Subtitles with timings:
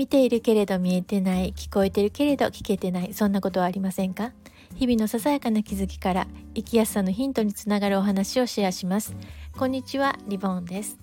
[0.00, 4.32] 見ているけれど見えてない聞こえてるけれど聞けてないそんなことはありませんか？
[4.76, 9.14] 日々のささやかな気づきから生きやすさのヒントにつながるお話をシェアします。
[9.58, 10.98] こんにちはリボンです。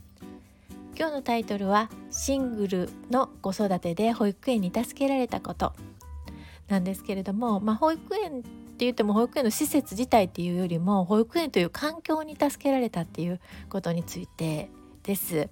[0.98, 5.74] 今日のタイトルはシングルの子育てで保育園に助けられたこと。
[6.68, 8.48] なんですけれども、まあ、保育園って
[8.80, 13.40] 言っても保育園の施設自体っていうよりも保育園という環境に助けられたっていう
[13.70, 14.72] ことについて
[15.04, 15.50] です。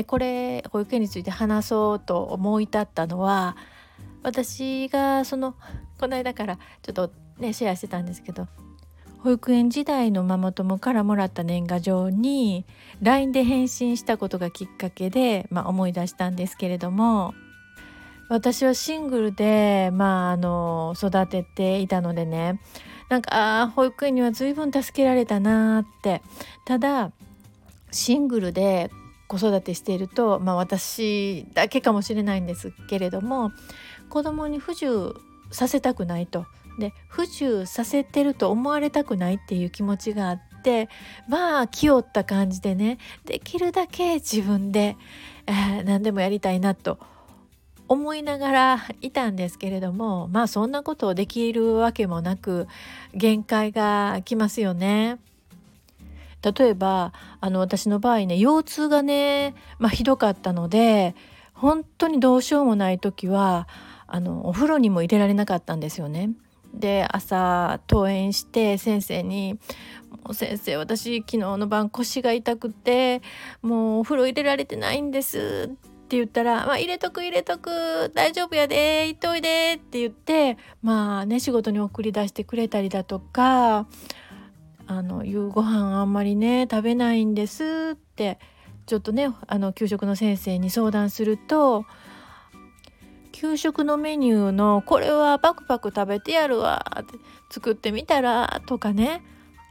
[0.00, 3.54] でこれ保育園について話そうと思い立ったのは
[4.22, 5.54] 私がその
[5.98, 8.48] この間からちょっとねシェアしてたんですけど
[9.18, 12.64] 保育園時代のママ友からもらった年賀状に
[13.02, 17.34] LINE で返信したことがきっかけで、まあ、思い出したんですけれども
[18.30, 22.58] 私はシングルで、まあ、あの育てていたのでね
[23.10, 26.22] なんかあ保育園には随分助けられたなって。
[26.64, 27.12] ただ
[27.92, 28.90] シングルで
[29.30, 33.52] 子育てしていると、まあ、私だけかもしれないんですけれども
[34.08, 35.14] 子供に不自由
[35.52, 36.46] させたくないと
[36.80, 40.88] で不自由させてると思われたくないっていう気持ちがあって
[41.28, 44.96] まあ気負った感じでねできるだけ自分で、
[45.46, 46.98] えー、何でもやりたいなと
[47.86, 52.66] 思いながらいたんですけれどもまあそんなことをできるわけもなく
[53.14, 55.18] 限界が来ますよね。
[56.42, 61.14] 例えばあの私の場合ね腰痛がね、まあ、ひどかったので
[61.52, 63.68] 本当にどうしようもない時は
[64.06, 66.30] あのお風呂にも入れられなかったんですよね。
[66.74, 69.58] で朝登園して先生に
[70.24, 73.22] 「もう先生私昨日の晩腰が痛くて
[73.62, 83.86] もうお風呂入れられてないんです」って言ったら「まあ、入れとく入れとく大丈夫やで行っといで」って言ってまあね仕事に送り出してくれたりだとか
[84.90, 88.40] あの夕ご飯あんまりね食べないんですって
[88.86, 91.84] ちょっとねあの給食の先生に相談すると
[93.30, 97.04] 給食のメニューのこれはパクパク食べてやるわ
[97.52, 99.22] 作ってみたらとかね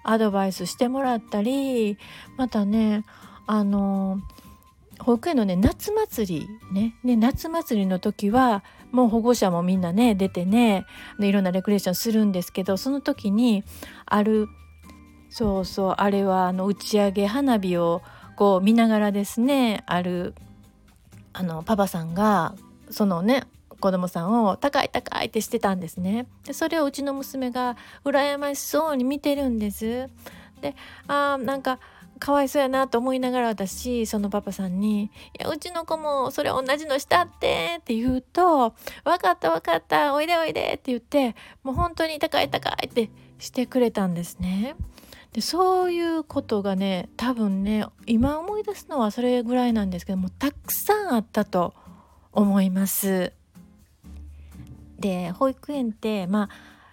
[0.06, 1.98] アドバイスしてもらったり
[2.38, 3.04] またね
[3.46, 4.22] あの
[5.00, 8.64] 保育園のね夏祭りねね夏祭りの時は
[8.94, 10.86] もう保護者もみんなね出てね
[11.20, 13.66] いろんなレクレーションするんですけどその時に
[14.06, 14.48] ある
[15.30, 18.02] そうそうあれはあの打ち上げ花火を
[18.36, 20.34] こう見ながらですねある
[21.34, 22.56] あのパパさんが
[22.90, 23.44] そのね
[23.80, 30.10] 子供さんを高い高いってしてたんですねでそれをうちの娘が羨ましそうに見てるんです
[30.62, 30.76] で
[31.08, 31.80] あーなんか
[32.20, 35.04] かわいそうやなと思いながら私そのパパさんに
[35.40, 38.74] 「いやうちの子もそれ同じのしたって」って言うと
[39.06, 43.10] 「分かった分かったおいでおいで」って言ってもう本当に高い高いって
[43.40, 44.76] してくれたんですね。
[45.34, 51.74] でそういうことがね多分ね今思い出すのはそれぐらいなんですけどもたくさんあったと
[52.32, 53.34] 思います。
[55.00, 56.50] で保育園ってまあ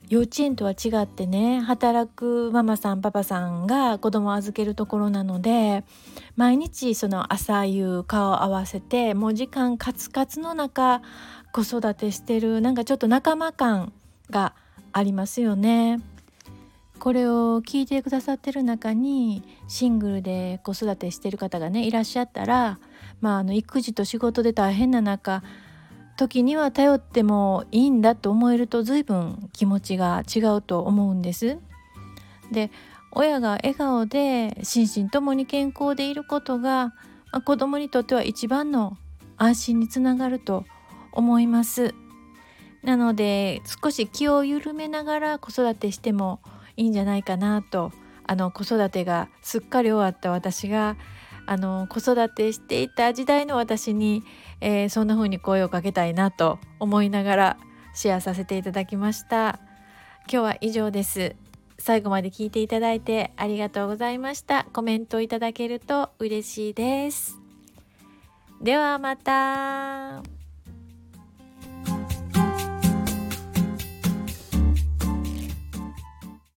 [0.08, 5.84] 幼稚園とは違ってね働くママさんパパさんが子供を預けるところなので
[6.36, 11.02] 毎日その朝夕顔を合わせてもう時間カツカツの中
[11.52, 13.92] 子育てしてるなんかちょっと仲間感
[14.30, 14.54] が
[14.92, 16.00] ありますよね。
[16.98, 22.78] これを聞いてくださってる中にシングルで子育てしてる方がねいらっしゃったら、
[23.20, 25.42] まあ、あの育児と仕事で大変な中
[26.16, 31.58] 時には頼ってもいいんだと思えると随分気持ちが違うと思うんです。
[32.50, 32.70] で
[33.12, 36.86] 親が笑顔で心身ともに健康でいることが、
[37.32, 38.96] まあ、子供にとっては一番の
[39.36, 40.64] 安心につながると
[41.12, 41.94] 思います。
[42.82, 46.40] なので少し気を緩めながら子育てしても
[46.76, 47.92] いいんじゃないかなと
[48.26, 50.96] あの子育てがすっかり終わった私が
[51.46, 54.24] あの子育てしていた時代の私に、
[54.60, 57.56] えー、そんな風に声をかけたいなと思いながら
[57.94, 59.60] シェアさせていただきました。
[60.30, 61.36] 今日は以上です。
[61.78, 64.66] 最後まで聞いていただいてありがとうございました。
[64.72, 67.38] コメントいただけると嬉しいです。
[68.60, 70.35] ではまた。